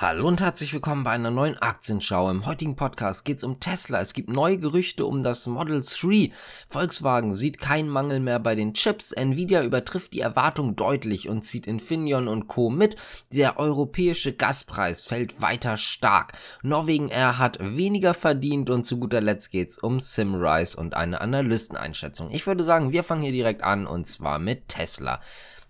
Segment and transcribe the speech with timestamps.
[0.00, 2.30] Hallo und herzlich willkommen bei einer neuen Aktienschau.
[2.30, 4.00] Im heutigen Podcast geht es um Tesla.
[4.00, 6.30] Es gibt neue Gerüchte um das Model 3.
[6.68, 9.10] Volkswagen sieht keinen Mangel mehr bei den Chips.
[9.10, 12.70] Nvidia übertrifft die Erwartung deutlich und zieht Infineon und Co.
[12.70, 12.94] mit.
[13.32, 16.34] Der europäische Gaspreis fällt weiter stark.
[16.62, 22.30] Norwegen Air hat weniger verdient und zu guter Letzt geht's um Simrise und eine Analysteneinschätzung.
[22.30, 25.20] Ich würde sagen, wir fangen hier direkt an und zwar mit Tesla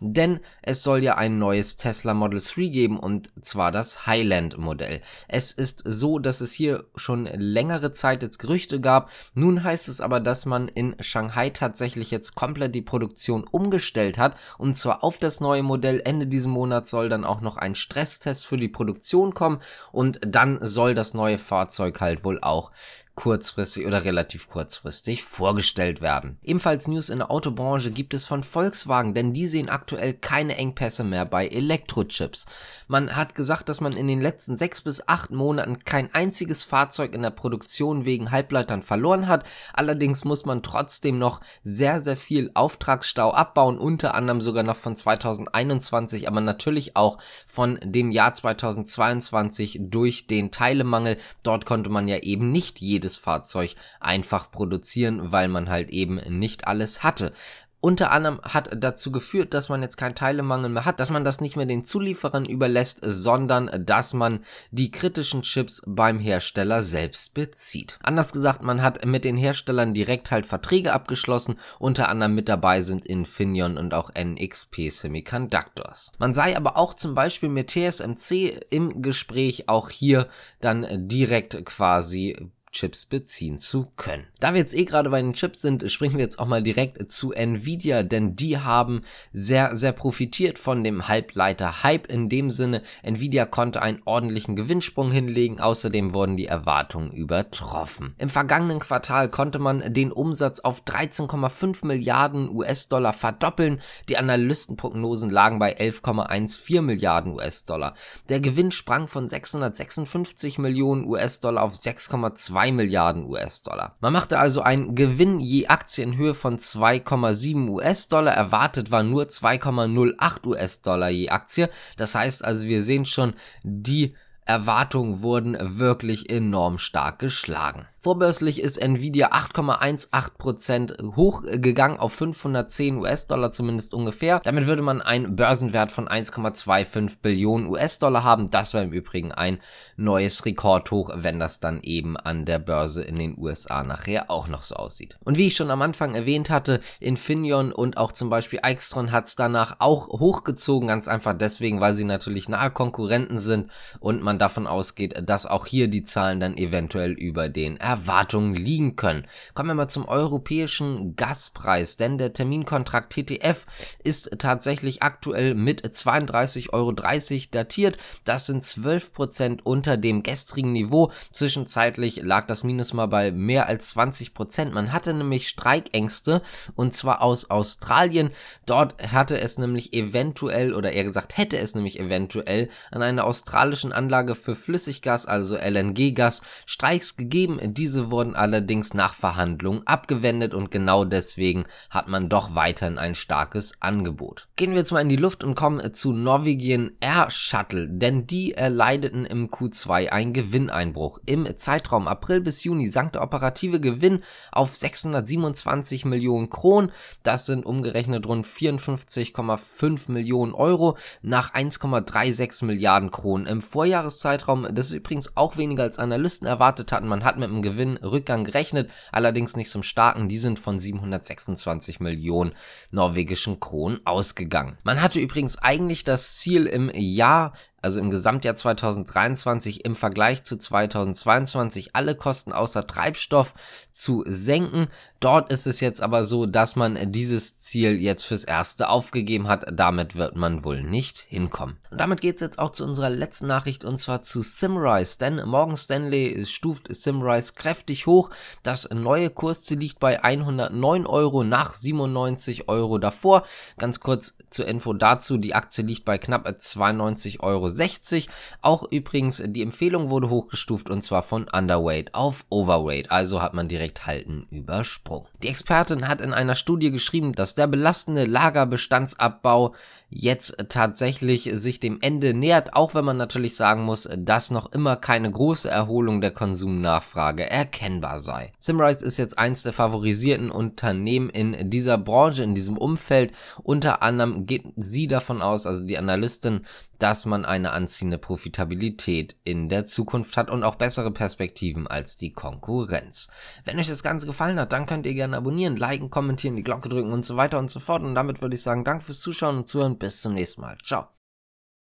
[0.00, 5.00] denn es soll ja ein neues Tesla Model 3 geben und zwar das Highland Modell.
[5.28, 9.10] Es ist so, dass es hier schon längere Zeit jetzt Gerüchte gab.
[9.34, 14.36] Nun heißt es aber, dass man in Shanghai tatsächlich jetzt komplett die Produktion umgestellt hat
[14.58, 16.02] und zwar auf das neue Modell.
[16.04, 19.60] Ende diesen Monats soll dann auch noch ein Stresstest für die Produktion kommen
[19.92, 22.70] und dann soll das neue Fahrzeug halt wohl auch
[23.18, 26.38] kurzfristig oder relativ kurzfristig vorgestellt werden.
[26.44, 31.02] Ebenfalls News in der Autobranche gibt es von Volkswagen, denn die sehen aktuell keine Engpässe
[31.02, 32.46] mehr bei Elektrochips.
[32.86, 37.12] Man hat gesagt, dass man in den letzten sechs bis acht Monaten kein einziges Fahrzeug
[37.12, 39.44] in der Produktion wegen Halbleitern verloren hat.
[39.72, 44.94] Allerdings muss man trotzdem noch sehr, sehr viel Auftragsstau abbauen, unter anderem sogar noch von
[44.94, 51.16] 2021, aber natürlich auch von dem Jahr 2022 durch den Teilemangel.
[51.42, 56.16] Dort konnte man ja eben nicht jedes jedes Fahrzeug einfach produzieren, weil man halt eben
[56.38, 57.32] nicht alles hatte
[57.80, 61.40] unter anderem hat dazu geführt, dass man jetzt keinen Teilemangel mehr hat, dass man das
[61.40, 67.98] nicht mehr den Zulieferern überlässt, sondern dass man die kritischen Chips beim Hersteller selbst bezieht.
[68.02, 72.80] Anders gesagt, man hat mit den Herstellern direkt halt Verträge abgeschlossen, unter anderem mit dabei
[72.80, 76.12] sind Infineon und auch NXP Semiconductors.
[76.18, 80.28] Man sei aber auch zum Beispiel mit TSMC im Gespräch auch hier
[80.60, 84.26] dann direkt quasi Chips beziehen zu können.
[84.40, 87.10] Da wir jetzt eh gerade bei den Chips sind, springen wir jetzt auch mal direkt
[87.10, 89.02] zu Nvidia, denn die haben
[89.32, 92.06] sehr, sehr profitiert von dem Halbleiter-Hype.
[92.08, 98.14] In dem Sinne, Nvidia konnte einen ordentlichen Gewinnsprung hinlegen, außerdem wurden die Erwartungen übertroffen.
[98.18, 103.80] Im vergangenen Quartal konnte man den Umsatz auf 13,5 Milliarden US-Dollar verdoppeln.
[104.08, 107.94] Die Analystenprognosen lagen bei 11,14 Milliarden US-Dollar.
[108.28, 113.94] Der Gewinn sprang von 656 Millionen US-Dollar auf 6,2 2 Milliarden US-Dollar.
[114.00, 118.32] Man machte also einen Gewinn je Aktie in Höhe von 2,7 US-Dollar.
[118.32, 121.70] Erwartet war nur 2,08 US-Dollar je Aktie.
[121.96, 127.86] Das heißt also, wir sehen schon, die Erwartungen wurden wirklich enorm stark geschlagen.
[128.08, 134.40] Vorbörslich ist Nvidia 8,18% hochgegangen auf 510 US-Dollar zumindest ungefähr.
[134.44, 138.48] Damit würde man einen Börsenwert von 1,25 Billionen US-Dollar haben.
[138.48, 139.58] Das wäre im Übrigen ein
[139.98, 144.62] neues Rekordhoch, wenn das dann eben an der Börse in den USA nachher auch noch
[144.62, 145.18] so aussieht.
[145.22, 149.26] Und wie ich schon am Anfang erwähnt hatte, Infineon und auch zum Beispiel Extron hat
[149.26, 153.68] es danach auch hochgezogen, ganz einfach deswegen, weil sie natürlich nahe Konkurrenten sind
[154.00, 158.54] und man davon ausgeht, dass auch hier die Zahlen dann eventuell über den Erwartungen Erwartungen
[158.54, 159.26] liegen können.
[159.54, 163.66] Kommen wir mal zum europäischen Gaspreis, denn der Terminkontrakt TTF
[164.04, 167.96] ist tatsächlich aktuell mit 32,30 Euro datiert.
[168.24, 171.10] Das sind 12% unter dem gestrigen Niveau.
[171.32, 174.70] Zwischenzeitlich lag das Minus mal bei mehr als 20%.
[174.70, 176.42] Man hatte nämlich Streikängste
[176.76, 178.30] und zwar aus Australien.
[178.66, 183.92] Dort hatte es nämlich eventuell oder eher gesagt hätte es nämlich eventuell an einer australischen
[183.92, 187.58] Anlage für Flüssiggas, also LNG-Gas, Streiks gegeben.
[187.78, 193.80] Diese wurden allerdings nach Verhandlungen abgewendet und genau deswegen hat man doch weiterhin ein starkes
[193.80, 194.48] Angebot.
[194.56, 198.52] Gehen wir jetzt mal in die Luft und kommen zu Norwegian Air Shuttle, denn die
[198.52, 201.20] erleideten im Q2 einen Gewinneinbruch.
[201.24, 206.90] Im Zeitraum April bis Juni sank der operative Gewinn auf 627 Millionen Kronen.
[207.22, 214.66] Das sind umgerechnet rund 54,5 Millionen Euro nach 1,36 Milliarden Kronen im Vorjahreszeitraum.
[214.72, 217.06] Das ist übrigens auch weniger als Analysten erwartet hatten.
[217.06, 220.28] Man hat mit einem Gewinn Gewinnrückgang gerechnet, allerdings nicht zum starken.
[220.28, 222.54] Die sind von 726 Millionen
[222.90, 224.78] norwegischen Kronen ausgegangen.
[224.82, 230.56] Man hatte übrigens eigentlich das Ziel im Jahr also im Gesamtjahr 2023 im Vergleich zu
[230.56, 233.54] 2022 alle Kosten außer Treibstoff
[233.92, 234.88] zu senken.
[235.20, 239.66] Dort ist es jetzt aber so, dass man dieses Ziel jetzt fürs Erste aufgegeben hat.
[239.72, 241.76] Damit wird man wohl nicht hinkommen.
[241.90, 245.18] Und damit geht es jetzt auch zu unserer letzten Nachricht und zwar zu Simrise.
[245.18, 248.30] Denn Morgan Stanley stuft Simrise kräftig hoch.
[248.62, 253.44] Das neue Kursziel liegt bei 109 Euro nach 97 Euro davor.
[253.78, 255.36] Ganz kurz zur Info dazu.
[255.36, 258.22] Die Aktie liegt bei knapp 92,60 Euro Euro.
[258.62, 263.68] Auch übrigens, die Empfehlung wurde hochgestuft und zwar von Underweight auf Overweight, also hat man
[263.68, 265.26] direkt Halten übersprungen.
[265.42, 269.74] Die Expertin hat in einer Studie geschrieben, dass der belastende Lagerbestandsabbau
[270.10, 274.96] jetzt tatsächlich sich dem Ende nähert, auch wenn man natürlich sagen muss, dass noch immer
[274.96, 278.52] keine große Erholung der Konsumnachfrage erkennbar sei.
[278.58, 283.32] Simrise ist jetzt eins der favorisierten Unternehmen in dieser Branche, in diesem Umfeld.
[283.62, 286.62] Unter anderem geht sie davon aus, also die Analystin,
[286.98, 292.32] dass man eine anziehende Profitabilität in der Zukunft hat und auch bessere Perspektiven als die
[292.32, 293.28] Konkurrenz.
[293.64, 296.88] Wenn euch das Ganze gefallen hat, dann könnt ihr gerne abonnieren, liken, kommentieren, die Glocke
[296.88, 298.02] drücken und so weiter und so fort.
[298.02, 299.98] Und damit würde ich sagen, danke fürs Zuschauen und Zuhören.
[299.98, 300.78] Bis zum nächsten Mal.
[300.84, 301.17] Ciao.